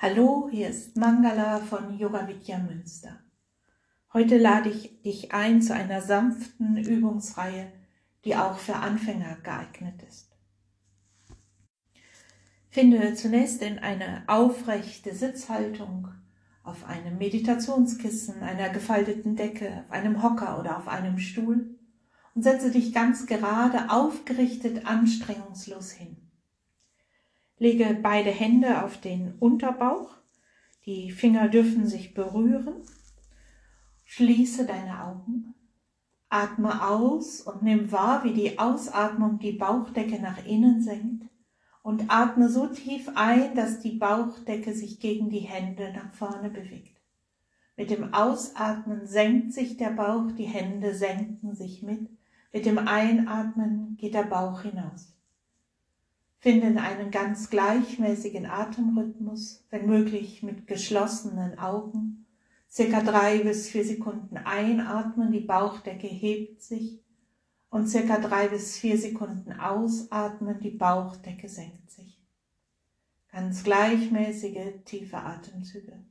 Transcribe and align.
Hallo, 0.00 0.48
hier 0.48 0.68
ist 0.68 0.96
Mangala 0.96 1.58
von 1.58 1.98
Yoga 1.98 2.28
Vidya 2.28 2.60
Münster. 2.60 3.18
Heute 4.12 4.38
lade 4.38 4.68
ich 4.68 5.02
dich 5.02 5.32
ein 5.32 5.60
zu 5.60 5.74
einer 5.74 6.00
sanften 6.00 6.76
Übungsreihe, 6.76 7.72
die 8.24 8.36
auch 8.36 8.58
für 8.58 8.76
Anfänger 8.76 9.38
geeignet 9.42 10.00
ist. 10.08 10.30
Finde 12.70 13.14
zunächst 13.14 13.60
in 13.60 13.80
eine 13.80 14.22
aufrechte 14.28 15.12
Sitzhaltung 15.12 16.06
auf 16.62 16.84
einem 16.84 17.18
Meditationskissen, 17.18 18.44
einer 18.44 18.68
gefalteten 18.68 19.34
Decke, 19.34 19.82
auf 19.84 19.90
einem 19.90 20.22
Hocker 20.22 20.60
oder 20.60 20.78
auf 20.78 20.86
einem 20.86 21.18
Stuhl 21.18 21.76
und 22.36 22.42
setze 22.44 22.70
dich 22.70 22.94
ganz 22.94 23.26
gerade, 23.26 23.90
aufgerichtet, 23.90 24.86
anstrengungslos 24.86 25.90
hin. 25.90 26.27
Lege 27.58 27.98
beide 28.00 28.30
Hände 28.30 28.84
auf 28.84 29.00
den 29.00 29.34
Unterbauch. 29.40 30.14
Die 30.86 31.10
Finger 31.10 31.48
dürfen 31.48 31.86
sich 31.86 32.14
berühren. 32.14 32.82
Schließe 34.04 34.64
deine 34.64 35.04
Augen. 35.04 35.54
Atme 36.28 36.86
aus 36.86 37.40
und 37.40 37.62
nimm 37.62 37.90
wahr, 37.90 38.22
wie 38.22 38.32
die 38.32 38.58
Ausatmung 38.58 39.38
die 39.38 39.52
Bauchdecke 39.52 40.20
nach 40.20 40.44
innen 40.46 40.82
senkt. 40.82 41.24
Und 41.82 42.04
atme 42.08 42.48
so 42.48 42.66
tief 42.66 43.10
ein, 43.14 43.54
dass 43.54 43.80
die 43.80 43.96
Bauchdecke 43.96 44.72
sich 44.74 45.00
gegen 45.00 45.30
die 45.30 45.40
Hände 45.40 45.92
nach 45.92 46.12
vorne 46.12 46.50
bewegt. 46.50 47.00
Mit 47.76 47.90
dem 47.90 48.12
Ausatmen 48.14 49.06
senkt 49.06 49.52
sich 49.52 49.76
der 49.76 49.90
Bauch, 49.90 50.30
die 50.32 50.44
Hände 50.44 50.94
senken 50.94 51.54
sich 51.54 51.82
mit. 51.82 52.08
Mit 52.52 52.66
dem 52.66 52.78
Einatmen 52.78 53.96
geht 53.98 54.14
der 54.14 54.24
Bauch 54.24 54.62
hinaus. 54.62 55.17
Finden 56.40 56.78
einen 56.78 57.10
ganz 57.10 57.50
gleichmäßigen 57.50 58.46
Atemrhythmus, 58.46 59.64
wenn 59.70 59.86
möglich 59.86 60.42
mit 60.42 60.66
geschlossenen 60.66 61.58
Augen. 61.58 62.26
Circa 62.70 63.02
drei 63.02 63.38
bis 63.38 63.68
vier 63.68 63.84
Sekunden 63.84 64.36
einatmen, 64.36 65.32
die 65.32 65.40
Bauchdecke 65.40 66.06
hebt 66.06 66.62
sich 66.62 67.00
und 67.70 67.88
circa 67.88 68.18
drei 68.18 68.48
bis 68.48 68.78
vier 68.78 68.98
Sekunden 68.98 69.52
ausatmen, 69.52 70.60
die 70.60 70.70
Bauchdecke 70.70 71.48
senkt 71.48 71.90
sich. 71.90 72.22
Ganz 73.32 73.64
gleichmäßige, 73.64 74.84
tiefe 74.84 75.18
Atemzüge. 75.18 76.04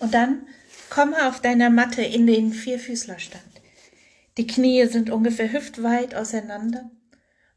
Und 0.00 0.14
dann 0.14 0.46
komme 0.88 1.28
auf 1.28 1.40
deiner 1.40 1.70
Matte 1.70 2.02
in 2.02 2.26
den 2.26 2.52
Vierfüßlerstand. 2.52 3.44
Die 4.38 4.46
Knie 4.46 4.86
sind 4.86 5.10
ungefähr 5.10 5.52
hüftweit 5.52 6.14
auseinander 6.14 6.90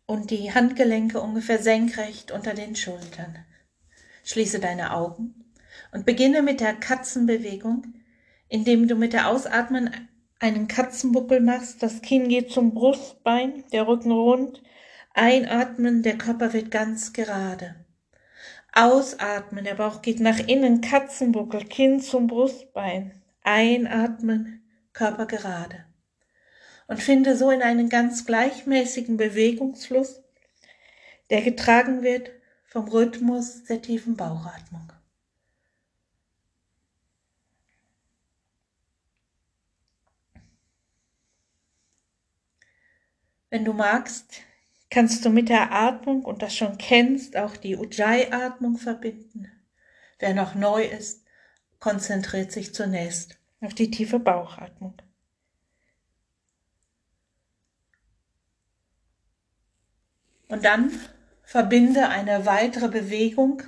und 0.05 0.29
die 0.31 0.53
Handgelenke 0.53 1.21
ungefähr 1.21 1.61
senkrecht 1.61 2.31
unter 2.31 2.53
den 2.53 2.75
Schultern. 2.75 3.37
Schließe 4.23 4.59
deine 4.59 4.93
Augen 4.93 5.45
und 5.91 6.05
beginne 6.05 6.41
mit 6.41 6.59
der 6.59 6.73
Katzenbewegung, 6.73 7.93
indem 8.49 8.87
du 8.87 8.95
mit 8.95 9.13
der 9.13 9.29
Ausatmen 9.29 9.91
einen 10.39 10.67
Katzenbuckel 10.67 11.39
machst. 11.39 11.81
Das 11.81 12.01
Kinn 12.01 12.27
geht 12.27 12.51
zum 12.51 12.73
Brustbein, 12.73 13.63
der 13.71 13.87
Rücken 13.87 14.11
rund. 14.11 14.61
Einatmen, 15.13 16.03
der 16.03 16.17
Körper 16.17 16.53
wird 16.53 16.71
ganz 16.71 17.13
gerade. 17.13 17.82
Ausatmen, 18.75 19.65
der 19.65 19.75
Bauch 19.75 20.01
geht 20.01 20.19
nach 20.19 20.39
innen, 20.39 20.81
Katzenbuckel, 20.81 21.65
Kinn 21.65 22.01
zum 22.01 22.25
Brustbein. 22.27 23.21
Einatmen, 23.43 24.63
Körper 24.93 25.27
gerade. 25.27 25.85
Und 26.87 27.01
finde 27.01 27.37
so 27.37 27.51
in 27.51 27.61
einen 27.61 27.89
ganz 27.89 28.25
gleichmäßigen 28.25 29.17
Bewegungsfluss, 29.17 30.23
der 31.29 31.41
getragen 31.41 32.01
wird 32.01 32.31
vom 32.65 32.87
Rhythmus 32.87 33.63
der 33.65 33.81
tiefen 33.81 34.17
Bauchatmung. 34.17 34.91
Wenn 43.49 43.65
du 43.65 43.73
magst, 43.73 44.41
kannst 44.93 45.25
du 45.25 45.31
mit 45.31 45.49
der 45.49 45.71
Atmung 45.71 46.23
und 46.23 46.43
das 46.43 46.55
schon 46.55 46.77
kennst, 46.77 47.35
auch 47.35 47.57
die 47.57 47.75
Ujjayi-Atmung 47.75 48.77
verbinden. 48.77 49.51
Wer 50.19 50.35
noch 50.35 50.53
neu 50.53 50.85
ist, 50.85 51.25
konzentriert 51.79 52.51
sich 52.51 52.75
zunächst 52.75 53.39
auf 53.59 53.73
die 53.73 53.89
tiefe 53.89 54.19
Bauchatmung. 54.19 54.93
Und 60.47 60.63
dann 60.63 60.91
verbinde 61.41 62.09
eine 62.09 62.45
weitere 62.45 62.87
Bewegung, 62.87 63.63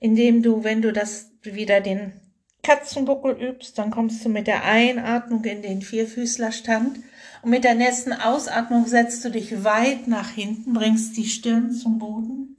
indem 0.00 0.42
du, 0.42 0.64
wenn 0.64 0.80
du 0.80 0.90
das 0.90 1.32
wieder 1.42 1.82
den 1.82 2.18
Katzenbuckel 2.66 3.40
übst, 3.40 3.78
dann 3.78 3.92
kommst 3.92 4.24
du 4.24 4.28
mit 4.28 4.48
der 4.48 4.64
Einatmung 4.64 5.44
in 5.44 5.62
den 5.62 5.82
Vierfüßlerstand 5.82 6.98
und 7.42 7.50
mit 7.50 7.62
der 7.62 7.76
nächsten 7.76 8.12
Ausatmung 8.12 8.88
setzt 8.88 9.24
du 9.24 9.30
dich 9.30 9.62
weit 9.62 10.08
nach 10.08 10.30
hinten, 10.30 10.72
bringst 10.72 11.16
die 11.16 11.28
Stirn 11.28 11.70
zum 11.70 12.00
Boden. 12.00 12.56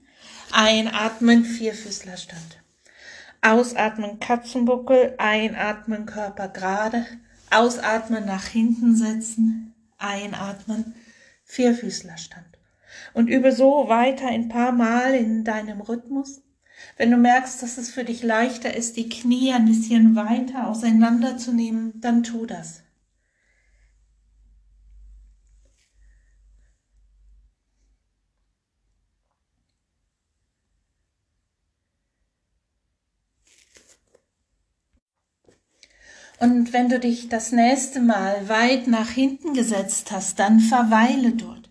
Einatmen, 0.54 1.44
Vierfüßlerstand. 1.44 2.64
Ausatmen, 3.42 4.22
Katzenbuckel. 4.22 5.16
Einatmen, 5.18 6.06
Körper 6.06 6.48
gerade. 6.48 7.06
Ausatmen, 7.52 8.26
nach 8.26 8.46
hinten 8.46 8.96
setzen. 8.96 9.76
Einatmen, 9.98 10.96
Vierfüßlerstand. 11.44 12.46
Und 13.14 13.28
übe 13.28 13.52
so 13.52 13.90
weiter 13.90 14.28
ein 14.28 14.48
paar 14.48 14.72
Mal 14.72 15.16
in 15.16 15.44
deinem 15.44 15.82
Rhythmus. 15.82 16.44
Wenn 16.98 17.12
du 17.12 17.18
merkst, 17.18 17.62
dass 17.62 17.78
es 17.78 17.90
für 17.90 18.04
dich 18.04 18.24
leichter 18.24 18.76
ist, 18.76 18.98
die 18.98 19.10
Knie 19.10 19.54
ein 19.54 19.66
bisschen 19.66 20.16
weiter 20.16 20.68
auseinanderzunehmen, 20.68 22.00
dann 22.02 22.24
tu 22.24 22.46
das. 22.46 22.82
Und 36.40 36.72
wenn 36.72 36.88
du 36.90 37.00
dich 37.00 37.30
das 37.30 37.52
nächste 37.52 38.00
Mal 38.00 38.48
weit 38.48 38.88
nach 38.88 39.10
hinten 39.10 39.54
gesetzt 39.54 40.12
hast, 40.12 40.38
dann 40.38 40.60
verweile 40.60 41.32
dort. 41.32 41.70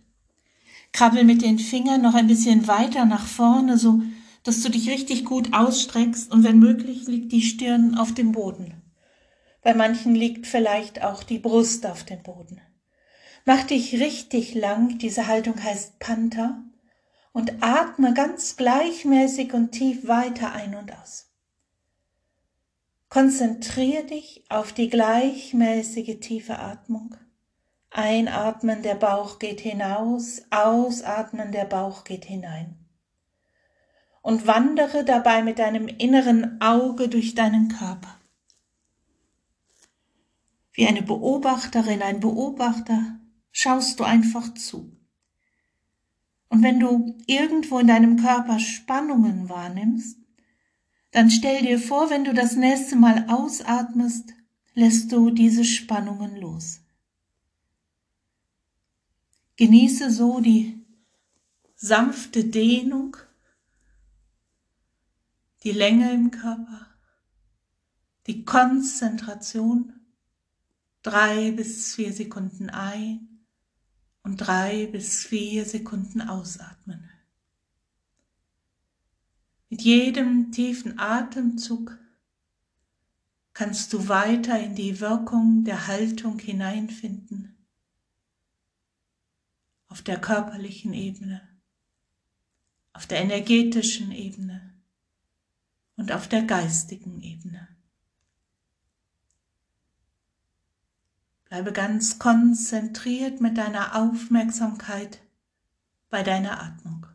Krabbel 0.93 1.25
mit 1.25 1.43
den 1.43 1.59
Fingern 1.59 2.03
noch 2.03 2.15
ein 2.15 2.27
bisschen 2.27 2.67
weiter 2.67 3.05
nach 3.05 3.27
vorne, 3.27 3.79
so 3.79 4.03
dass 4.47 4.63
du 4.63 4.69
dich 4.69 4.89
richtig 4.89 5.25
gut 5.25 5.53
ausstreckst 5.53 6.31
und 6.31 6.45
wenn 6.45 6.61
möglich 6.61 7.07
liegt 7.09 7.33
die 7.33 7.43
Stirn 7.43 7.99
auf 7.99 8.15
dem 8.15 8.31
Boden. 8.31 8.81
Bei 9.63 9.75
manchen 9.75 10.15
liegt 10.15 10.47
vielleicht 10.47 11.03
auch 11.03 11.25
die 11.25 11.41
Brust 11.41 11.85
auf 11.87 12.05
dem 12.05 12.23
Boden. 12.23 12.61
Mach 13.45 13.65
dich 13.65 13.95
richtig 13.95 14.55
lang, 14.55 14.99
diese 14.99 15.27
Haltung 15.27 15.61
heißt 15.61 15.99
Panther, 15.99 16.63
und 17.33 17.61
atme 17.61 18.15
ganz 18.15 18.57
gleichmäßig 18.57 19.53
und 19.53 19.73
tief 19.73 20.07
weiter 20.07 20.53
ein 20.53 20.77
und 20.77 20.97
aus. 20.97 21.27
Konzentriere 23.09 24.05
dich 24.05 24.45
auf 24.49 24.73
die 24.73 24.89
gleichmäßige 24.89 26.21
tiefe 26.21 26.59
Atmung. 26.59 27.17
Einatmen, 27.91 28.83
der 28.83 28.95
Bauch 28.95 29.41
geht 29.41 29.61
hinaus, 29.61 30.43
ausatmen, 30.51 31.51
der 31.51 31.65
Bauch 31.65 32.05
geht 32.05 32.25
hinein. 32.25 32.86
Und 34.27 34.49
wandere 34.49 35.05
dabei 35.05 35.45
mit 35.45 35.61
deinem 35.61 35.87
inneren 35.87 36.61
Auge 36.61 37.09
durch 37.09 37.37
deinen 37.37 37.69
Körper. 37.69 38.19
Wie 40.73 40.85
eine 40.89 41.03
Beobachterin, 41.03 42.03
ein 42.03 42.19
Beobachter 42.19 43.21
schaust 43.53 44.01
du 44.01 44.03
einfach 44.03 44.53
zu. 44.55 44.91
Und 46.49 46.65
wenn 46.65 46.81
du 46.81 47.17
irgendwo 47.29 47.79
in 47.79 47.87
deinem 47.87 48.17
Körper 48.17 48.59
Spannungen 48.59 49.49
wahrnimmst, 49.49 50.19
dann 51.13 51.31
stell 51.31 51.63
dir 51.63 51.79
vor, 51.79 52.11
wenn 52.11 52.25
du 52.25 52.35
das 52.35 52.57
nächste 52.57 52.97
Mal 52.97 53.27
ausatmest, 53.29 54.35
lässt 54.75 55.13
du 55.13 55.31
diese 55.31 55.65
Spannungen 55.65 56.35
los. 56.35 56.81
Genieße 59.55 60.11
so 60.11 60.41
die 60.41 60.85
sanfte 61.77 62.43
Dehnung, 62.43 63.17
die 65.67 65.73
Länge 65.73 66.13
im 66.13 66.31
Körper, 66.31 66.87
die 68.29 68.45
Konzentration, 68.45 69.95
drei 71.03 71.51
bis 71.51 71.97
vier 71.97 72.13
Sekunden 72.13 72.71
ein 72.71 73.41
und 74.23 74.37
drei 74.37 74.87
bis 74.87 75.25
vier 75.25 75.65
Sekunden 75.65 76.21
ausatmen. 76.21 77.11
Mit 79.69 79.83
jedem 79.83 80.53
tiefen 80.53 81.01
Atemzug 81.01 81.99
kannst 83.53 83.93
du 83.93 84.07
weiter 84.07 84.61
in 84.61 84.77
die 84.77 85.01
Wirkung 85.01 85.65
der 85.65 85.89
Haltung 85.89 86.39
hineinfinden, 86.39 87.57
auf 89.89 90.01
der 90.01 90.21
körperlichen 90.21 90.93
Ebene, 90.93 91.41
auf 92.93 93.09
der 93.09 93.19
energetischen 93.19 94.13
Ebene 94.13 94.76
und 95.97 96.13
auf 96.13 96.29
der 96.29 96.43
geistigen 96.43 97.21
Ebene. 97.21 97.69
Bleibe 101.47 101.73
ganz 101.73 102.19
konzentriert 102.19 103.41
mit 103.41 103.57
deiner 103.57 103.97
Aufmerksamkeit 103.97 105.21
bei 106.11 106.23
deiner 106.23 106.63
Atmung. 106.63 107.07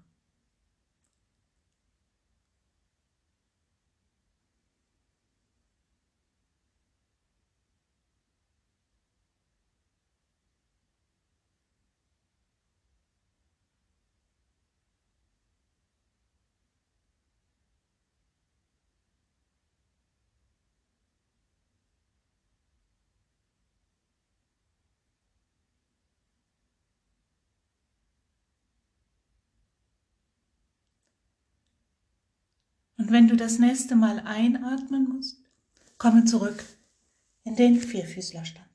Und 33.02 33.12
wenn 33.12 33.28
du 33.28 33.36
das 33.36 33.58
nächste 33.58 33.96
Mal 33.96 34.20
einatmen 34.20 35.10
musst, 35.10 35.40
komme 35.98 36.24
zurück 36.24 36.64
in 37.44 37.56
den 37.56 37.80
Vierfüßlerstand. 37.80 38.70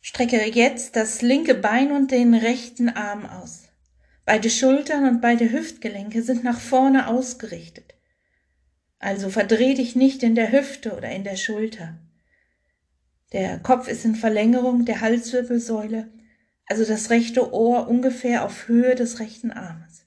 Strecke 0.00 0.42
jetzt 0.50 0.96
das 0.96 1.20
linke 1.20 1.54
Bein 1.54 1.92
und 1.92 2.10
den 2.10 2.32
rechten 2.32 2.88
Arm 2.88 3.26
aus. 3.26 3.64
Beide 4.24 4.48
Schultern 4.48 5.06
und 5.06 5.20
beide 5.20 5.52
Hüftgelenke 5.52 6.22
sind 6.22 6.44
nach 6.44 6.58
vorne 6.58 7.08
ausgerichtet. 7.08 7.92
Also 8.98 9.28
verdreh 9.28 9.74
dich 9.74 9.94
nicht 9.94 10.22
in 10.22 10.34
der 10.34 10.50
Hüfte 10.50 10.96
oder 10.96 11.10
in 11.10 11.24
der 11.24 11.36
Schulter. 11.36 11.98
Der 13.34 13.58
Kopf 13.58 13.86
ist 13.86 14.06
in 14.06 14.14
Verlängerung 14.14 14.86
der 14.86 15.02
Halswirbelsäule, 15.02 16.10
also 16.64 16.86
das 16.86 17.10
rechte 17.10 17.52
Ohr 17.52 17.86
ungefähr 17.86 18.46
auf 18.46 18.66
Höhe 18.66 18.94
des 18.94 19.20
rechten 19.20 19.50
Armes. 19.50 20.06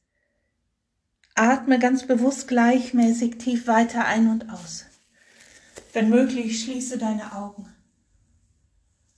Atme 1.38 1.80
ganz 1.80 2.08
bewusst 2.08 2.48
gleichmäßig 2.48 3.38
tief 3.38 3.68
weiter 3.68 4.06
ein 4.06 4.30
und 4.30 4.50
aus. 4.50 4.86
Wenn 5.92 6.10
möglich, 6.10 6.64
schließe 6.64 6.98
deine 6.98 7.36
Augen 7.36 7.74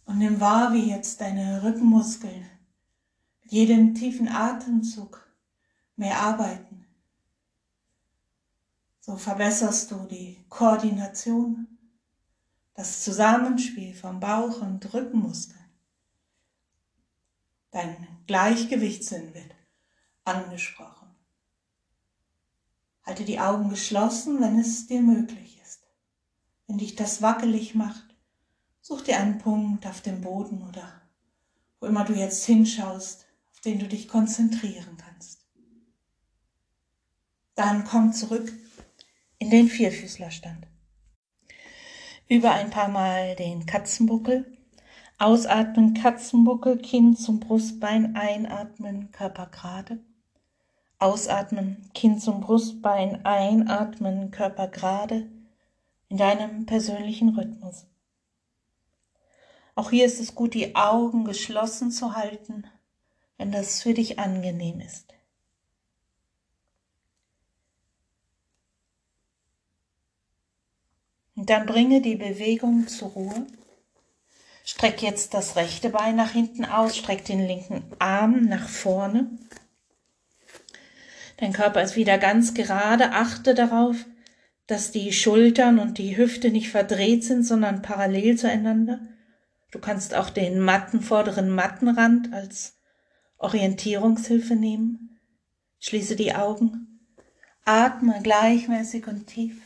und 0.05 0.17
nimm 0.17 0.39
wahr, 0.39 0.73
wie 0.73 0.89
jetzt 0.89 1.21
deine 1.21 1.61
Rückenmuskeln 1.61 2.49
mit 3.43 3.51
jedem 3.51 3.93
tiefen 3.93 4.27
Atemzug 4.29 5.31
mehr 5.95 6.19
arbeiten. 6.19 6.87
So 8.99 9.15
verbesserst 9.15 9.91
du 9.91 10.07
die 10.07 10.43
Koordination, 10.49 11.67
das 12.73 13.03
Zusammenspiel 13.03 13.93
von 13.93 14.19
Bauch- 14.19 14.61
und 14.61 14.91
Rückenmuskeln. 14.91 15.63
Dein 17.69 18.07
Gleichgewichtssinn 18.25 19.35
wird 19.35 19.55
angesprochen. 20.23 20.96
Halte 23.07 23.23
die 23.23 23.39
Augen 23.39 23.69
geschlossen, 23.69 24.41
wenn 24.41 24.59
es 24.59 24.85
dir 24.85 25.01
möglich 25.01 25.61
ist. 25.63 25.87
Wenn 26.67 26.77
dich 26.77 26.97
das 26.97 27.21
wackelig 27.21 27.73
macht, 27.73 28.03
such 28.81 29.01
dir 29.01 29.17
einen 29.17 29.37
Punkt 29.37 29.87
auf 29.87 30.01
dem 30.01 30.19
Boden 30.19 30.61
oder 30.67 31.01
wo 31.79 31.87
immer 31.87 32.03
du 32.03 32.13
jetzt 32.13 32.45
hinschaust, 32.45 33.25
auf 33.53 33.61
den 33.61 33.79
du 33.79 33.87
dich 33.87 34.09
konzentrieren 34.09 34.97
kannst. 34.97 35.45
Dann 37.55 37.85
komm 37.85 38.11
zurück 38.11 38.51
in 39.39 39.51
den 39.51 39.69
Vierfüßlerstand. 39.69 40.67
Über 42.27 42.51
ein 42.51 42.69
paar 42.69 42.89
Mal 42.89 43.37
den 43.37 43.65
Katzenbuckel. 43.65 44.57
Ausatmen, 45.17 45.93
Katzenbuckel, 45.93 46.77
Kinn 46.79 47.15
zum 47.15 47.39
Brustbein, 47.39 48.17
einatmen, 48.17 49.13
Körper 49.13 49.45
gerade. 49.45 50.03
Ausatmen, 50.99 51.89
Kinn 51.93 52.19
zum 52.19 52.41
Brustbein, 52.41 53.23
einatmen, 53.25 54.31
Körper 54.31 54.67
gerade 54.67 55.29
in 56.09 56.17
deinem 56.17 56.65
persönlichen 56.65 57.29
Rhythmus. 57.29 57.85
Auch 59.75 59.91
hier 59.91 60.05
ist 60.05 60.19
es 60.19 60.33
gut, 60.33 60.55
die 60.55 60.75
Augen 60.75 61.23
geschlossen 61.23 61.91
zu 61.91 62.15
halten, 62.15 62.65
wenn 63.37 63.51
das 63.51 63.83
für 63.83 63.93
dich 63.93 64.17
angenehm 64.17 64.79
ist. 64.79 65.13
Und 71.35 71.51
dann 71.51 71.67
bringe 71.67 72.01
die 72.01 72.15
Bewegung 72.15 72.87
zur 72.87 73.09
Ruhe. 73.09 73.45
Streck 74.65 75.03
jetzt 75.03 75.35
das 75.35 75.55
rechte 75.55 75.91
Bein 75.91 76.15
nach 76.15 76.31
hinten 76.31 76.65
aus, 76.65 76.97
streck 76.97 77.23
den 77.25 77.45
linken 77.45 77.83
Arm 77.99 78.45
nach 78.45 78.67
vorne. 78.67 79.29
Dein 81.37 81.53
Körper 81.53 81.83
ist 81.83 81.95
wieder 81.95 82.17
ganz 82.17 82.53
gerade. 82.53 83.11
Achte 83.11 83.53
darauf, 83.53 83.95
dass 84.65 84.91
die 84.91 85.13
Schultern 85.13 85.79
und 85.79 85.97
die 85.97 86.17
Hüfte 86.17 86.49
nicht 86.49 86.69
verdreht 86.69 87.23
sind, 87.23 87.43
sondern 87.43 87.81
parallel 87.81 88.37
zueinander. 88.37 88.99
Du 89.71 89.79
kannst 89.79 90.15
auch 90.15 90.29
den 90.29 90.59
matten 90.59 91.01
vorderen 91.01 91.49
Mattenrand 91.49 92.33
als 92.33 92.75
Orientierungshilfe 93.37 94.55
nehmen. 94.55 95.19
Schließe 95.79 96.15
die 96.15 96.33
Augen. 96.33 96.99
Atme 97.65 98.19
gleichmäßig 98.23 99.07
und 99.07 99.27
tief. 99.27 99.61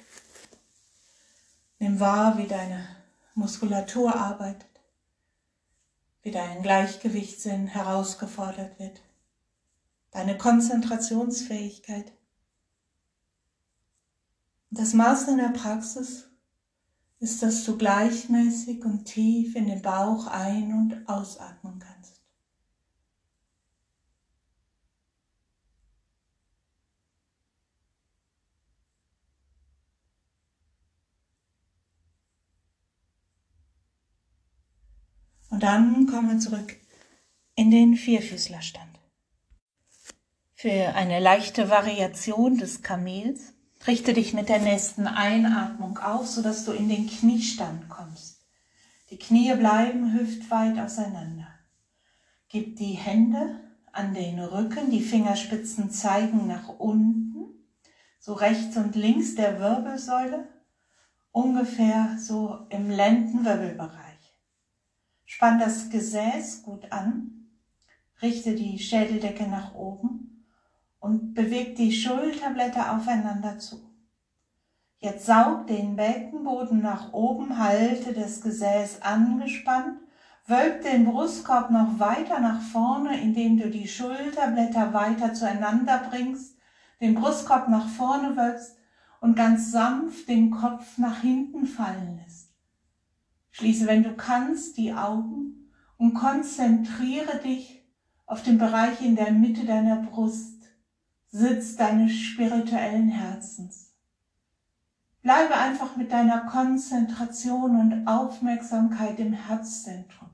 Nimm 1.80 2.00
wahr, 2.00 2.38
wie 2.38 2.48
deine 2.48 2.86
Muskulatur 3.34 4.14
arbeitet, 4.14 4.70
wie 6.22 6.32
dein 6.32 6.62
Gleichgewichtssinn 6.62 7.68
herausgefordert 7.68 8.78
wird 8.78 9.02
deine 10.12 10.38
Konzentrationsfähigkeit. 10.38 12.14
Das 14.70 14.94
Maß 14.94 15.30
in 15.30 15.38
der 15.38 15.50
Praxis 15.50 16.30
ist, 17.20 17.44
dass 17.44 17.66
du 17.66 17.78
gleichmäßig 17.78 18.84
und 18.86 19.06
tief 19.06 19.56
in 19.56 19.68
den 19.68 19.82
Bauch 19.82 20.28
ein- 20.28 20.74
und 20.74 21.08
ausatmen 21.08 21.80
kannst. 21.80 22.22
Und 35.50 35.64
dann 35.64 36.08
kommen 36.08 36.30
wir 36.30 36.40
zurück 36.40 36.78
in 37.56 37.72
den 37.72 37.96
Vierfüßlerstand. 37.96 39.01
Für 40.62 40.94
eine 40.94 41.20
leichte 41.20 41.72
Variation 41.72 42.60
des 42.60 42.84
Kamels 42.84 43.56
richte 43.88 44.14
dich 44.14 44.36
mit 44.36 44.48
der 44.48 44.60
nächsten 44.60 45.08
Einatmung 45.08 45.98
auf, 45.98 46.28
sodass 46.28 46.66
du 46.66 46.72
in 46.72 46.88
den 46.88 47.08
Kniestand 47.08 47.90
kommst. 47.90 48.46
Die 49.10 49.18
Knie 49.18 49.56
bleiben 49.56 50.14
hüftweit 50.14 50.78
auseinander. 50.78 51.48
Gib 52.48 52.76
die 52.76 52.94
Hände 52.94 53.60
an 53.92 54.14
den 54.14 54.40
Rücken, 54.40 54.92
die 54.92 55.02
Fingerspitzen 55.02 55.90
zeigen 55.90 56.46
nach 56.46 56.70
unten, 56.70 57.66
so 58.20 58.34
rechts 58.34 58.78
und 58.78 58.96
links 58.96 59.34
der 59.34 59.60
Wirbelsäule, 59.60 60.48
ungefähr 61.32 62.18
so 62.20 62.68
im 62.70 62.88
Lendenwirbelbereich. 62.92 64.36
Spann 65.26 65.58
das 65.58 65.90
Gesäß 65.90 66.62
gut 66.62 66.92
an, 66.92 67.48
richte 68.22 68.54
die 68.54 68.78
Schädeldecke 68.78 69.48
nach 69.48 69.74
oben 69.74 70.31
und 71.02 71.34
bewegt 71.34 71.80
die 71.80 71.92
Schulterblätter 71.92 72.96
aufeinander 72.96 73.58
zu. 73.58 73.82
Jetzt 75.00 75.26
saug 75.26 75.66
den 75.66 75.96
Beckenboden 75.96 76.80
nach 76.80 77.12
oben, 77.12 77.58
halte 77.58 78.14
das 78.14 78.40
Gesäß 78.40 79.02
angespannt, 79.02 80.00
wölb 80.46 80.84
den 80.84 81.06
Brustkorb 81.06 81.72
noch 81.72 82.00
weiter 82.00 82.40
nach 82.40 82.62
vorne, 82.62 83.20
indem 83.20 83.58
du 83.58 83.70
die 83.72 83.88
Schulterblätter 83.88 84.94
weiter 84.94 85.34
zueinander 85.34 86.04
bringst, 86.08 86.56
den 87.02 87.16
Brustkorb 87.16 87.68
nach 87.68 87.88
vorne 87.88 88.38
wölbst 88.38 88.78
und 89.22 89.36
ganz 89.36 89.72
sanft 89.72 90.30
den 90.30 90.52
Kopf 90.52 91.00
nach 91.00 91.22
hinten 91.22 91.66
fallen 91.66 92.20
lässt. 92.24 92.54
Schließe, 93.50 93.88
wenn 93.88 94.04
du 94.04 94.16
kannst, 94.16 94.78
die 94.78 94.94
Augen 94.94 95.72
und 95.98 96.14
konzentriere 96.14 97.40
dich 97.40 97.88
auf 98.28 98.44
den 98.44 98.60
Bereich 98.60 99.02
in 99.02 99.16
der 99.16 99.32
Mitte 99.32 99.66
deiner 99.66 99.96
Brust 99.96 100.61
Sitz 101.34 101.78
deines 101.78 102.12
spirituellen 102.12 103.08
Herzens. 103.08 103.94
Bleibe 105.22 105.56
einfach 105.56 105.96
mit 105.96 106.12
deiner 106.12 106.42
Konzentration 106.42 107.80
und 107.80 108.06
Aufmerksamkeit 108.06 109.18
im 109.18 109.32
Herzzentrum, 109.32 110.30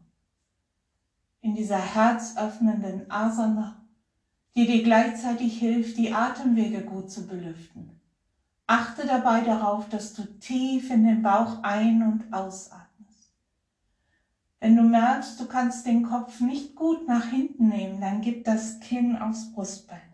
in 1.41 1.53
dieser 1.53 1.77
herzöffnenden 1.77 3.11
Asana, 3.11 3.85
die 4.55 4.65
dir 4.65 4.81
gleichzeitig 4.81 5.59
hilft, 5.59 5.97
die 5.99 6.15
Atemwege 6.15 6.81
gut 6.81 7.11
zu 7.11 7.27
belüften. 7.27 7.91
Achte 8.65 9.05
dabei 9.05 9.41
darauf, 9.41 9.87
dass 9.89 10.15
du 10.15 10.23
tief 10.39 10.89
in 10.89 11.05
den 11.05 11.21
Bauch 11.21 11.61
ein- 11.61 12.01
und 12.01 12.33
ausatmest. 12.33 13.35
Wenn 14.59 14.75
du 14.75 14.81
merkst, 14.81 15.39
du 15.39 15.45
kannst 15.45 15.85
den 15.85 16.01
Kopf 16.01 16.39
nicht 16.39 16.75
gut 16.75 17.07
nach 17.07 17.25
hinten 17.25 17.67
nehmen, 17.67 18.01
dann 18.01 18.21
gib 18.21 18.45
das 18.45 18.79
Kinn 18.79 19.15
aufs 19.15 19.53
Brustbein. 19.53 20.06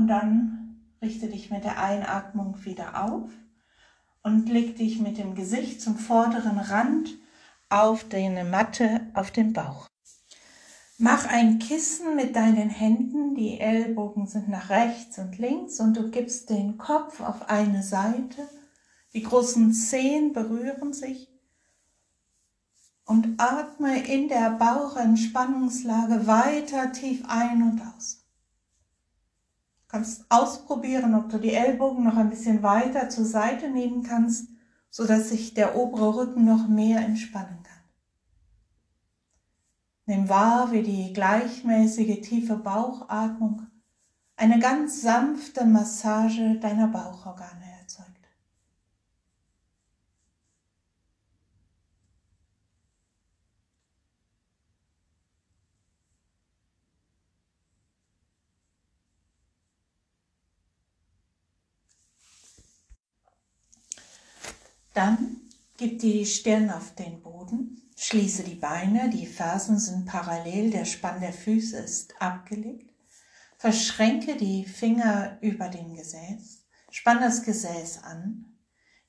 Und 0.00 0.08
dann 0.08 0.80
richte 1.02 1.28
dich 1.28 1.50
mit 1.50 1.62
der 1.62 1.78
Einatmung 1.78 2.64
wieder 2.64 3.04
auf 3.04 3.28
und 4.22 4.48
leg 4.48 4.74
dich 4.76 4.98
mit 4.98 5.18
dem 5.18 5.34
Gesicht 5.34 5.82
zum 5.82 5.98
vorderen 5.98 6.58
Rand 6.58 7.10
auf 7.68 8.08
deine 8.08 8.44
Matte 8.44 9.02
auf 9.12 9.30
den 9.30 9.52
Bauch. 9.52 9.88
Mach 10.96 11.26
ein 11.26 11.58
Kissen 11.58 12.16
mit 12.16 12.34
deinen 12.34 12.70
Händen, 12.70 13.34
die 13.34 13.60
Ellbogen 13.60 14.26
sind 14.26 14.48
nach 14.48 14.70
rechts 14.70 15.18
und 15.18 15.36
links 15.36 15.80
und 15.80 15.98
du 15.98 16.10
gibst 16.10 16.48
den 16.48 16.78
Kopf 16.78 17.20
auf 17.20 17.50
eine 17.50 17.82
Seite, 17.82 18.48
die 19.12 19.22
großen 19.22 19.74
Zehen 19.74 20.32
berühren 20.32 20.94
sich. 20.94 21.28
Und 23.04 23.38
atme 23.38 24.02
in 24.06 24.28
der 24.28 24.52
Bauchentspannungslage 24.52 26.26
weiter 26.26 26.90
tief 26.90 27.22
ein 27.28 27.62
und 27.62 27.82
aus 27.82 28.19
kannst 29.90 30.24
ausprobieren, 30.28 31.14
ob 31.14 31.28
du 31.28 31.38
die 31.38 31.52
Ellbogen 31.52 32.04
noch 32.04 32.16
ein 32.16 32.30
bisschen 32.30 32.62
weiter 32.62 33.08
zur 33.08 33.24
Seite 33.24 33.68
nehmen 33.68 34.02
kannst, 34.02 34.48
so 34.88 35.06
dass 35.06 35.30
sich 35.30 35.54
der 35.54 35.76
obere 35.76 36.16
Rücken 36.16 36.44
noch 36.44 36.68
mehr 36.68 37.00
entspannen 37.00 37.62
kann. 37.62 37.70
Nimm 40.06 40.28
wahr, 40.28 40.72
wie 40.72 40.82
die 40.82 41.12
gleichmäßige 41.12 42.20
tiefe 42.20 42.56
Bauchatmung 42.56 43.66
eine 44.36 44.58
ganz 44.58 45.02
sanfte 45.02 45.64
Massage 45.64 46.58
deiner 46.60 46.88
Bauchorgane 46.88 47.79
Dann 64.94 65.36
gib 65.76 66.00
die 66.00 66.26
Stirn 66.26 66.70
auf 66.70 66.94
den 66.96 67.22
Boden, 67.22 67.80
schließe 67.96 68.42
die 68.42 68.56
Beine, 68.56 69.08
die 69.10 69.26
Fersen 69.26 69.78
sind 69.78 70.06
parallel, 70.06 70.70
der 70.70 70.84
Spann 70.84 71.20
der 71.20 71.32
Füße 71.32 71.78
ist 71.78 72.20
abgelegt. 72.20 72.90
Verschränke 73.56 74.36
die 74.36 74.64
Finger 74.64 75.38
über 75.42 75.68
dem 75.68 75.94
Gesäß, 75.94 76.64
spann 76.90 77.20
das 77.20 77.42
Gesäß 77.42 78.02
an, 78.04 78.46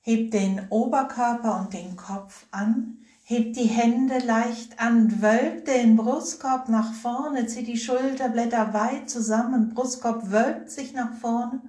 heb 0.02 0.32
den 0.32 0.68
Oberkörper 0.70 1.62
und 1.62 1.74
den 1.74 1.96
Kopf 1.96 2.46
an, 2.52 3.00
heb 3.24 3.54
die 3.54 3.68
Hände 3.68 4.20
leicht 4.20 4.80
an, 4.80 5.22
wölb 5.22 5.66
den 5.66 5.96
Brustkorb 5.96 6.70
nach 6.70 6.94
vorne, 6.94 7.48
zieh 7.48 7.64
die 7.64 7.78
Schulterblätter 7.78 8.74
weit 8.74 9.10
zusammen, 9.10 9.74
Brustkorb 9.74 10.30
wölbt 10.30 10.70
sich 10.70 10.94
nach 10.94 11.14
vorne 11.16 11.62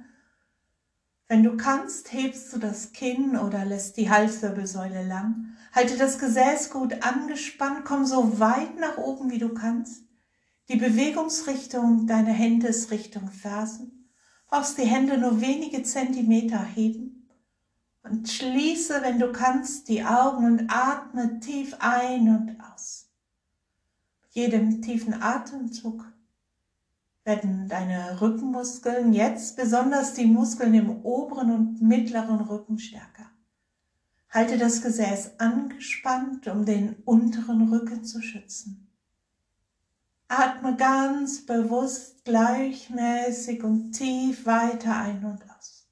wenn 1.32 1.44
du 1.44 1.56
kannst, 1.56 2.12
hebst 2.12 2.52
du 2.52 2.58
das 2.58 2.92
Kinn 2.92 3.38
oder 3.38 3.64
lässt 3.64 3.96
die 3.96 4.10
Halswirbelsäule 4.10 5.02
lang. 5.02 5.46
Halte 5.74 5.96
das 5.96 6.18
Gesäß 6.18 6.68
gut 6.68 7.02
angespannt, 7.02 7.86
komm 7.86 8.04
so 8.04 8.38
weit 8.38 8.78
nach 8.78 8.98
oben, 8.98 9.30
wie 9.30 9.38
du 9.38 9.54
kannst. 9.54 10.04
Die 10.68 10.76
Bewegungsrichtung 10.76 12.06
deiner 12.06 12.34
Hände 12.34 12.66
ist 12.66 12.90
Richtung 12.90 13.28
Fersen. 13.28 14.10
Brauchst 14.46 14.76
die 14.76 14.82
Hände 14.82 15.16
nur 15.16 15.40
wenige 15.40 15.82
Zentimeter 15.84 16.62
heben. 16.62 17.26
Und 18.02 18.28
schließe, 18.28 19.00
wenn 19.00 19.18
du 19.18 19.32
kannst, 19.32 19.88
die 19.88 20.04
Augen 20.04 20.44
und 20.44 20.66
atme 20.68 21.40
tief 21.40 21.74
ein 21.78 22.28
und 22.28 22.60
aus. 22.60 23.08
Jedem 24.32 24.82
tiefen 24.82 25.22
Atemzug 25.22 26.11
werden 27.24 27.68
deine 27.68 28.20
Rückenmuskeln, 28.20 29.12
jetzt 29.12 29.56
besonders 29.56 30.14
die 30.14 30.26
Muskeln 30.26 30.74
im 30.74 31.04
oberen 31.04 31.52
und 31.52 31.82
mittleren 31.82 32.40
Rücken 32.40 32.78
stärker. 32.78 33.30
Halte 34.28 34.58
das 34.58 34.82
Gesäß 34.82 35.38
angespannt, 35.38 36.48
um 36.48 36.64
den 36.64 36.96
unteren 37.04 37.68
Rücken 37.68 38.04
zu 38.04 38.20
schützen. 38.22 38.88
Atme 40.26 40.76
ganz 40.76 41.44
bewusst, 41.44 42.24
gleichmäßig 42.24 43.62
und 43.62 43.92
tief 43.92 44.46
weiter 44.46 44.96
ein 44.96 45.24
und 45.24 45.44
aus. 45.50 45.86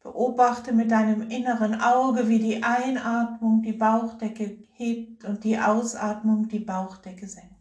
Beobachte 0.00 0.72
mit 0.72 0.90
deinem 0.90 1.30
inneren 1.30 1.80
Auge, 1.82 2.28
wie 2.28 2.38
die 2.38 2.62
Einatmung 2.62 3.60
die 3.60 3.74
Bauchdecke 3.74 4.66
hebt 4.72 5.24
und 5.24 5.44
die 5.44 5.58
Ausatmung 5.58 6.48
die 6.48 6.60
Bauchdecke 6.60 7.28
senkt. 7.28 7.57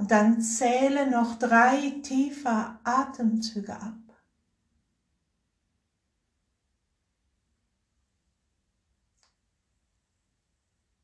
Und 0.00 0.10
dann 0.10 0.40
zähle 0.40 1.10
noch 1.10 1.38
drei 1.38 1.92
tiefe 2.02 2.78
Atemzüge 2.84 3.74
ab. 3.74 3.98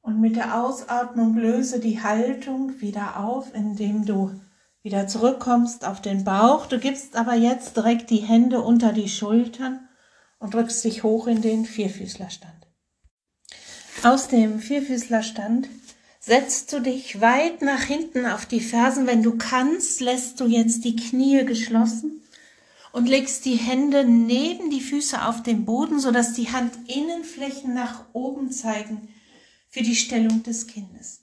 Und 0.00 0.22
mit 0.22 0.36
der 0.36 0.62
Ausatmung 0.62 1.36
löse 1.36 1.78
die 1.78 2.02
Haltung 2.02 2.80
wieder 2.80 3.20
auf, 3.20 3.54
indem 3.54 4.06
du 4.06 4.40
wieder 4.80 5.06
zurückkommst 5.06 5.84
auf 5.84 6.00
den 6.00 6.24
Bauch. 6.24 6.64
Du 6.64 6.78
gibst 6.78 7.16
aber 7.16 7.34
jetzt 7.34 7.76
direkt 7.76 8.08
die 8.08 8.22
Hände 8.22 8.62
unter 8.62 8.94
die 8.94 9.10
Schultern 9.10 9.90
und 10.38 10.54
drückst 10.54 10.82
dich 10.84 11.02
hoch 11.02 11.26
in 11.26 11.42
den 11.42 11.66
Vierfüßlerstand. 11.66 12.66
Aus 14.02 14.28
dem 14.28 14.58
Vierfüßlerstand 14.58 15.68
setzt 16.26 16.72
du 16.72 16.80
dich 16.80 17.20
weit 17.20 17.62
nach 17.62 17.82
hinten 17.82 18.26
auf 18.26 18.46
die 18.46 18.60
Fersen. 18.60 19.06
Wenn 19.06 19.22
du 19.22 19.38
kannst, 19.38 20.00
lässt 20.00 20.40
du 20.40 20.46
jetzt 20.46 20.84
die 20.84 20.96
Knie 20.96 21.44
geschlossen 21.44 22.20
und 22.90 23.08
legst 23.08 23.44
die 23.44 23.54
Hände 23.54 24.04
neben 24.04 24.70
die 24.70 24.80
Füße 24.80 25.24
auf 25.24 25.44
den 25.44 25.64
Boden, 25.64 26.00
sodass 26.00 26.32
die 26.32 26.48
Handinnenflächen 26.48 27.74
nach 27.74 28.06
oben 28.12 28.50
zeigen 28.50 29.08
für 29.68 29.82
die 29.82 29.94
Stellung 29.94 30.42
des 30.42 30.66
Kindes. 30.66 31.20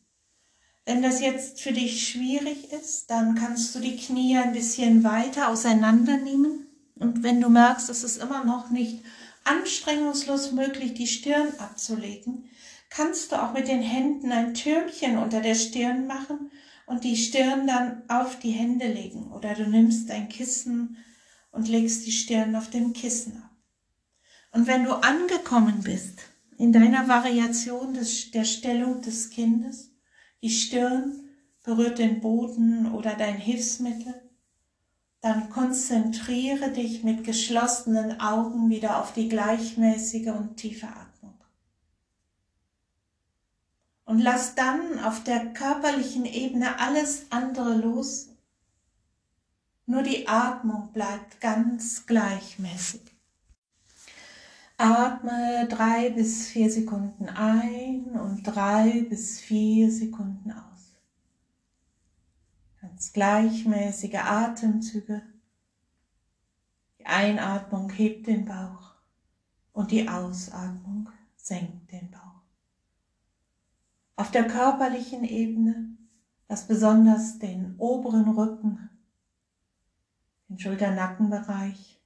Wenn 0.86 1.02
das 1.02 1.20
jetzt 1.20 1.60
für 1.60 1.74
dich 1.74 2.08
schwierig 2.08 2.72
ist, 2.72 3.10
dann 3.10 3.36
kannst 3.36 3.76
du 3.76 3.80
die 3.80 3.98
Knie 3.98 4.38
ein 4.38 4.54
bisschen 4.54 5.04
weiter 5.04 5.50
auseinandernehmen. 5.50 6.68
Und 6.96 7.24
wenn 7.24 7.42
du 7.42 7.50
merkst, 7.50 7.90
es 7.90 8.06
ist 8.06 8.24
immer 8.24 8.46
noch 8.46 8.70
nicht 8.70 9.04
anstrengungslos 9.44 10.54
möglich, 10.54 10.94
die 10.94 11.08
Stirn 11.08 11.50
abzulegen, 11.58 12.50
kannst 12.96 13.32
du 13.32 13.42
auch 13.42 13.54
mit 13.54 13.68
den 13.68 13.82
Händen 13.82 14.32
ein 14.32 14.54
Türmchen 14.54 15.18
unter 15.18 15.42
der 15.42 15.56
Stirn 15.56 16.06
machen 16.06 16.52
und 16.86 17.04
die 17.04 17.18
Stirn 17.18 17.66
dann 17.66 18.04
auf 18.08 18.38
die 18.38 18.52
Hände 18.52 18.88
legen. 18.88 19.32
Oder 19.32 19.56
du 19.56 19.68
nimmst 19.68 20.12
ein 20.12 20.30
Kissen 20.30 20.98
und 21.52 21.68
legst 21.68 22.06
die 22.06 22.12
Stirn 22.12 22.56
auf 22.56 22.70
dem 22.70 22.94
Kissen 22.94 23.38
ab. 23.38 23.50
Und 24.52 24.68
wenn 24.68 24.84
du 24.84 24.94
angekommen 24.94 25.82
bist 25.84 26.20
in 26.58 26.72
deiner 26.72 27.08
Variation 27.08 27.96
des, 27.96 28.30
der 28.30 28.46
Stellung 28.46 29.02
des 29.02 29.32
Kindes, 29.32 29.92
die 30.44 30.52
Stirn 30.52 31.30
berührt 31.64 31.98
den 31.98 32.22
Boden 32.22 32.92
oder 32.94 33.16
dein 33.16 33.38
Hilfsmittel, 33.38 34.14
dann 35.22 35.50
konzentriere 35.50 36.70
dich 36.70 37.04
mit 37.04 37.24
geschlossenen 37.24 38.20
Augen 38.20 38.70
wieder 38.70 39.02
auf 39.02 39.14
die 39.14 39.30
gleichmäßige 39.30 40.28
und 40.28 40.58
tiefe 40.58 40.88
Atmung 40.88 41.13
und 44.06 44.20
lass 44.20 44.56
dann 44.56 45.00
auf 45.00 45.24
der 45.24 45.54
körperlichen 45.54 46.26
Ebene 46.26 46.80
alles 46.80 47.28
andere 47.30 47.76
los. 47.76 48.30
Nur 49.86 50.04
die 50.04 50.28
Atmung 50.28 50.92
bleibt 50.92 51.42
ganz 51.42 52.06
gleichmäßig. 52.06 53.02
Atme 54.78 55.68
drei 55.70 56.10
bis 56.10 56.48
vier 56.48 56.70
Sekunden 56.70 57.30
ein 57.30 58.06
und 58.20 58.44
drei 58.44 59.06
bis 59.10 59.40
vier 59.40 59.92
Sekunden 59.92 60.52
aus. 60.52 60.96
Ganz 62.82 63.14
gleichmäßige 63.14 64.16
Atemzüge. 64.16 65.22
Die 67.00 67.06
Einatmung 67.06 67.90
hebt 67.92 68.28
den 68.28 68.46
Bauch 68.46 68.96
und 69.74 69.92
die 69.92 70.08
Ausatmung 70.08 71.10
senkt 71.36 71.92
den 71.92 72.10
Bauch. 72.12 72.23
Auf 74.16 74.32
der 74.32 74.48
körperlichen 74.48 75.24
Ebene, 75.24 75.98
was 76.48 76.68
besonders 76.68 77.40
den 77.40 77.76
oberen 77.78 78.30
Rücken, 78.30 78.90
den 80.50 80.60
Schulter-Nackenbereich 80.60 82.00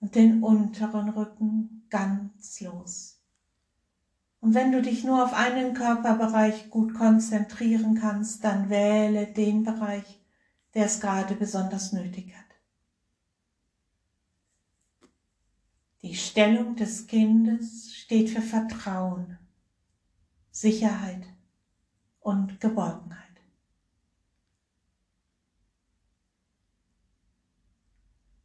und 0.00 0.14
den 0.14 0.42
unteren 0.42 1.08
Rücken 1.08 1.86
ganz 1.88 2.60
los. 2.60 3.18
Und 4.40 4.54
wenn 4.54 4.72
du 4.72 4.82
dich 4.82 5.04
nur 5.04 5.22
auf 5.22 5.34
einen 5.34 5.72
Körperbereich 5.72 6.68
gut 6.68 6.94
konzentrieren 6.94 7.94
kannst, 7.94 8.42
dann 8.42 8.68
wähle 8.68 9.26
den 9.28 9.62
Bereich, 9.62 10.20
der 10.74 10.86
es 10.86 11.00
gerade 11.00 11.36
besonders 11.36 11.92
nötig 11.92 12.34
hat. 12.36 12.42
Die 16.02 16.16
Stellung 16.16 16.74
des 16.74 17.06
Kindes 17.06 17.94
steht 17.94 18.30
für 18.30 18.42
Vertrauen, 18.42 19.38
Sicherheit 20.52 21.26
und 22.20 22.60
Geborgenheit. 22.60 23.18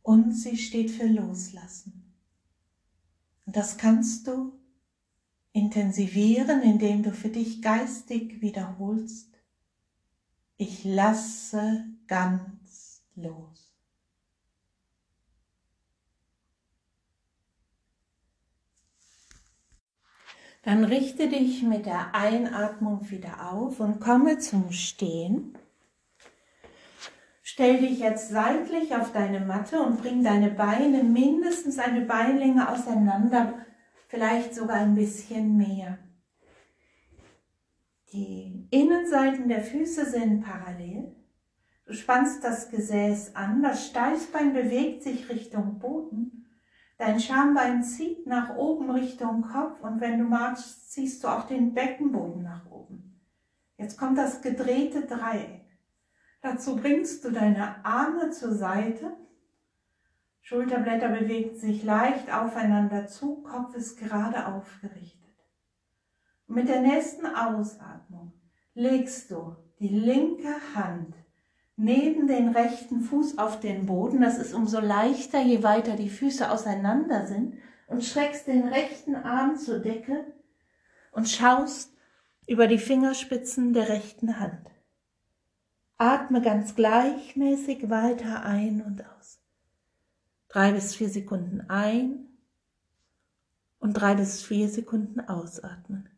Und 0.01 0.31
sie 0.31 0.57
steht 0.57 0.89
für 0.89 1.05
Loslassen. 1.05 2.13
Und 3.45 3.55
das 3.57 3.77
kannst 3.77 4.25
du 4.25 4.57
intensivieren, 5.51 6.61
indem 6.61 7.03
du 7.03 7.11
für 7.11 7.29
dich 7.29 7.61
geistig 7.61 8.41
wiederholst, 8.41 9.37
ich 10.55 10.85
lasse 10.85 11.85
ganz 12.07 13.03
los. 13.15 13.66
Dann 20.67 20.83
richte 20.83 21.29
dich 21.29 21.63
mit 21.63 21.85
der 21.85 22.13
Einatmung 22.13 23.09
wieder 23.09 23.53
auf 23.53 23.79
und 23.79 24.01
komme 24.01 24.37
zum 24.39 24.73
Stehen. 24.73 25.57
Stell 27.41 27.77
dich 27.77 27.99
jetzt 27.99 28.31
seitlich 28.31 28.93
auf 28.93 29.13
deine 29.13 29.39
Matte 29.39 29.81
und 29.81 30.01
bring 30.01 30.25
deine 30.25 30.49
Beine 30.49 31.05
mindestens 31.05 31.79
eine 31.79 32.01
Beinlänge 32.01 32.67
auseinander, 32.67 33.53
vielleicht 34.09 34.55
sogar 34.55 34.75
ein 34.75 34.93
bisschen 34.93 35.55
mehr. 35.55 35.99
Die 38.11 38.67
Innenseiten 38.69 39.47
der 39.47 39.61
Füße 39.61 40.05
sind 40.05 40.43
parallel. 40.43 41.15
Du 41.85 41.93
spannst 41.93 42.43
das 42.43 42.69
Gesäß 42.69 43.37
an, 43.37 43.63
das 43.63 43.87
Steißbein 43.87 44.51
bewegt 44.51 45.03
sich 45.03 45.29
Richtung 45.29 45.79
Boden. 45.79 46.36
Dein 46.97 47.19
Schambein 47.19 47.83
zieht 47.83 48.25
nach 48.25 48.55
oben 48.55 48.89
Richtung 48.89 49.43
Kopf 49.43 49.81
und 49.81 50.01
wenn 50.01 50.17
du 50.17 50.25
magst, 50.25 50.91
ziehst 50.91 51.23
du 51.23 51.27
auch 51.27 51.45
den 51.45 51.73
Beckenboden 51.75 52.41
nach 52.41 52.65
oben. 52.71 53.21
Jetzt 53.77 53.99
kommt 53.99 54.17
das 54.17 54.41
gedrehte 54.41 55.05
Dreieck. 55.05 55.65
Dazu 56.41 56.75
bringst 56.75 57.23
du 57.23 57.31
deine 57.31 57.85
Arme 57.85 58.31
zur 58.31 58.53
Seite. 58.53 59.15
Schulterblätter 60.41 61.09
bewegen 61.09 61.55
sich 61.55 61.83
leicht 61.83 62.33
aufeinander 62.33 63.05
zu, 63.07 63.43
Kopf 63.43 63.75
ist 63.75 63.99
gerade 63.99 64.47
aufgerichtet. 64.47 65.17
Mit 66.47 66.67
der 66.67 66.81
nächsten 66.81 67.27
Ausatmung 67.27 68.33
legst 68.73 69.29
du 69.29 69.55
die 69.79 69.89
linke 69.89 70.55
Hand 70.73 71.13
neben 71.77 72.27
den 72.27 72.49
rechten 72.49 73.01
Fuß 73.01 73.37
auf 73.37 73.59
den 73.59 73.85
Boden. 73.85 74.19
Das 74.19 74.37
ist 74.37 74.53
umso 74.53 74.79
leichter, 74.79 75.41
je 75.41 75.63
weiter 75.63 75.95
die 75.95 76.09
Füße 76.09 76.51
auseinander 76.51 77.25
sind. 77.25 77.55
Und 77.85 78.03
streckst 78.03 78.47
den 78.47 78.67
rechten 78.67 79.15
Arm 79.15 79.55
zur 79.55 79.79
Decke 79.79 80.25
und 81.11 81.29
schaust 81.29 81.93
über 82.45 82.67
die 82.67 82.79
Fingerspitzen 82.79 83.71
der 83.71 83.87
rechten 83.87 84.41
Hand. 84.41 84.69
Atme 85.97 86.41
ganz 86.41 86.75
gleichmäßig 86.75 87.89
weiter 87.89 88.43
ein 88.43 88.81
und 88.81 89.05
aus. 89.05 89.39
Drei 90.49 90.73
bis 90.73 90.95
vier 90.95 91.09
Sekunden 91.09 91.61
ein 91.69 92.27
und 93.79 93.93
drei 93.93 94.15
bis 94.15 94.43
vier 94.43 94.67
Sekunden 94.67 95.21
ausatmen. 95.21 96.09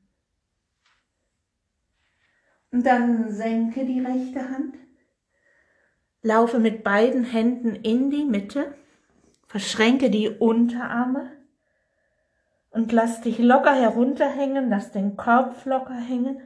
Und 2.71 2.85
dann 2.85 3.31
senke 3.31 3.85
die 3.85 3.99
rechte 3.99 4.49
Hand, 4.49 4.75
laufe 6.21 6.59
mit 6.59 6.83
beiden 6.83 7.23
Händen 7.23 7.75
in 7.75 8.09
die 8.09 8.25
Mitte, 8.25 8.73
verschränke 9.47 10.09
die 10.09 10.29
Unterarme 10.29 11.31
und 12.71 12.91
lass 12.91 13.21
dich 13.21 13.39
locker 13.39 13.73
herunterhängen, 13.73 14.69
lass 14.69 14.91
den 14.91 15.17
Kopf 15.17 15.65
locker 15.65 15.95
hängen. 15.95 16.41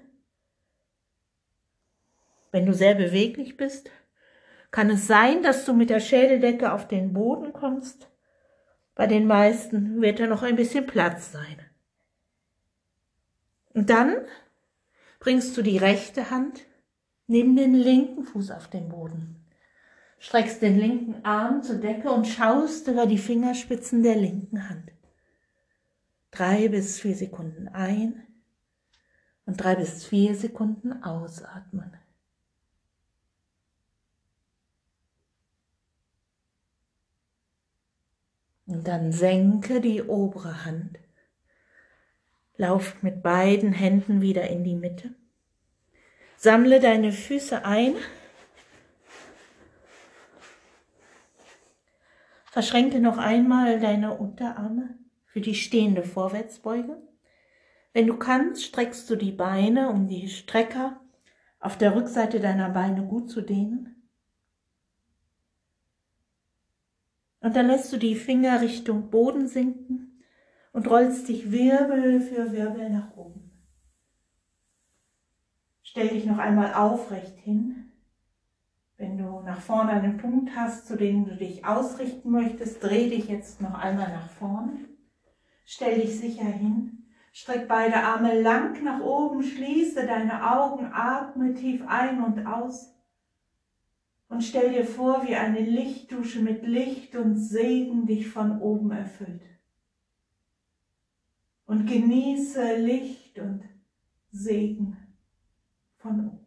Wenn 2.52 2.66
du 2.66 2.74
sehr 2.74 2.96
beweglich 2.96 3.58
bist, 3.58 3.90
kann 4.72 4.90
es 4.90 5.08
sein, 5.08 5.44
dass 5.44 5.66
du 5.66 5.74
mit 5.74 5.90
der 5.90 6.00
Schädeldecke 6.00 6.72
auf 6.72 6.88
den 6.88 7.14
Boden 7.14 7.52
kommst. 7.54 8.08
Bei 8.96 9.08
den 9.08 9.26
meisten 9.26 10.02
wird 10.02 10.20
da 10.20 10.28
noch 10.28 10.44
ein 10.44 10.56
bisschen 10.56 10.86
Platz 10.86 11.32
sein. 11.32 11.60
Und 13.74 13.90
dann 13.90 14.16
bringst 15.20 15.58
du 15.58 15.62
die 15.62 15.78
rechte 15.78 16.30
Hand 16.30 16.62
neben 17.28 17.56
den 17.56 17.74
linken 17.74 18.24
Fuß 18.24 18.52
auf 18.52 18.68
den 18.68 18.90
Boden. 18.90 19.43
Streckst 20.24 20.62
den 20.62 20.80
linken 20.80 21.26
Arm 21.26 21.64
zur 21.64 21.76
Decke 21.76 22.10
und 22.10 22.26
schaust 22.26 22.88
über 22.88 23.08
die 23.08 23.18
Fingerspitzen 23.18 24.04
der 24.04 24.16
linken 24.16 24.70
Hand. 24.70 24.90
Drei 26.32 26.70
bis 26.70 27.02
vier 27.02 27.14
Sekunden 27.14 27.68
ein 27.68 28.26
und 29.46 29.62
drei 29.62 29.76
bis 29.76 30.06
vier 30.06 30.34
Sekunden 30.34 31.04
ausatmen. 31.04 31.98
Und 38.66 38.88
dann 38.88 39.12
senke 39.12 39.82
die 39.82 40.04
obere 40.04 40.64
Hand 40.64 41.00
Lauf 42.56 43.04
mit 43.04 43.22
beiden 43.22 43.74
Händen 43.74 44.22
wieder 44.22 44.48
in 44.48 44.64
die 44.64 44.76
Mitte. 44.76 45.14
Sammle 46.38 46.80
deine 46.80 47.12
Füße 47.12 47.66
ein. 47.66 47.96
Verschränke 52.54 53.00
noch 53.00 53.18
einmal 53.18 53.80
deine 53.80 54.16
Unterarme 54.16 54.96
für 55.26 55.42
die 55.42 55.56
stehende 55.56 56.04
Vorwärtsbeuge. 56.04 57.02
Wenn 57.94 58.06
du 58.06 58.16
kannst, 58.16 58.64
streckst 58.64 59.10
du 59.10 59.16
die 59.16 59.32
Beine, 59.32 59.90
um 59.90 60.08
die 60.08 60.30
Strecker 60.30 61.02
auf 61.60 61.80
der 61.80 61.96
Rückseite 61.96 62.40
deiner 62.40 62.70
Beine 62.70 63.08
gut 63.08 63.32
zu 63.32 63.42
dehnen. 63.42 64.08
Und 67.40 67.56
dann 67.56 67.66
lässt 67.66 67.92
du 67.92 67.98
die 67.98 68.14
Finger 68.14 68.62
Richtung 68.62 69.10
Boden 69.10 69.48
sinken 69.48 70.24
und 70.74 70.88
rollst 70.88 71.30
dich 71.30 71.52
Wirbel 71.52 72.22
für 72.22 72.52
Wirbel 72.52 72.92
nach 72.92 73.18
oben. 73.18 73.50
Stell 75.82 76.10
dich 76.10 76.26
noch 76.26 76.38
einmal 76.38 76.76
aufrecht 76.76 77.36
hin. 77.36 77.93
Nach 79.46 79.60
vorne 79.60 79.92
einen 79.92 80.18
Punkt 80.18 80.56
hast, 80.56 80.88
zu 80.88 80.96
dem 80.96 81.26
du 81.26 81.36
dich 81.36 81.66
ausrichten 81.66 82.32
möchtest, 82.32 82.82
dreh 82.82 83.10
dich 83.10 83.28
jetzt 83.28 83.62
noch 83.62 83.74
einmal 83.74 84.10
nach 84.10 84.30
vorne. 84.30 84.80
Stell 85.66 86.00
dich 86.00 86.18
sicher 86.18 86.46
hin. 86.46 87.04
Streck 87.34 87.68
beide 87.68 87.96
Arme 87.96 88.40
lang 88.40 88.84
nach 88.84 89.02
oben, 89.02 89.44
schließe 89.44 90.06
deine 90.06 90.56
Augen, 90.56 90.92
atme 90.94 91.56
tief 91.56 91.84
ein 91.88 92.24
und 92.24 92.46
aus 92.46 92.94
und 94.30 94.44
stell 94.44 94.72
dir 94.72 94.86
vor, 94.86 95.28
wie 95.28 95.36
eine 95.36 95.60
Lichtdusche 95.60 96.42
mit 96.42 96.66
Licht 96.66 97.16
und 97.16 97.36
Segen 97.36 98.06
dich 98.06 98.28
von 98.28 98.62
oben 98.62 98.92
erfüllt 98.92 99.42
und 101.66 101.86
genieße 101.88 102.78
Licht 102.78 103.40
und 103.40 103.64
Segen 104.32 104.98
von 105.98 106.28
oben. 106.28 106.43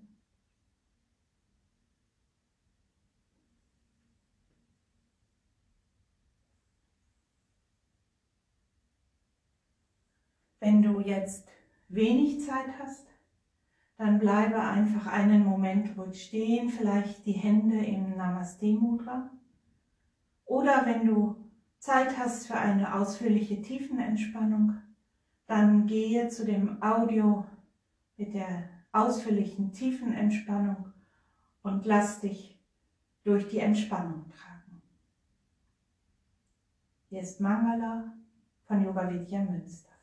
Wenn 10.60 10.82
du 10.82 11.00
jetzt 11.00 11.46
wenig 11.88 12.44
Zeit 12.44 12.78
hast, 12.78 13.06
dann 13.98 14.18
bleibe 14.18 14.60
einfach 14.60 15.06
einen 15.06 15.44
Moment 15.44 15.96
ruhig 15.96 16.22
stehen, 16.22 16.68
vielleicht 16.68 17.24
die 17.24 17.32
Hände 17.32 17.78
im 17.84 18.16
Namaste 18.16 18.66
Mudra. 18.66 19.30
Oder 20.44 20.84
wenn 20.84 21.06
du 21.06 21.36
Zeit 21.78 22.18
hast 22.18 22.46
für 22.46 22.56
eine 22.56 22.94
ausführliche 22.94 23.62
Tiefenentspannung, 23.62 24.76
dann 25.46 25.86
gehe 25.86 26.28
zu 26.28 26.44
dem 26.44 26.82
Audio 26.82 27.46
mit 28.16 28.34
der 28.34 28.68
ausführlichen 28.92 29.72
tiefen 29.72 30.12
Entspannung 30.12 30.92
und 31.62 31.84
lass 31.84 32.20
dich 32.20 32.58
durch 33.24 33.48
die 33.48 33.58
Entspannung 33.58 34.24
tragen. 34.30 34.82
Hier 37.08 37.20
ist 37.20 37.40
Mangala 37.40 38.12
von 38.66 38.84
Yoga 38.84 39.10
Vidya 39.10 39.42
Münster. 39.42 39.95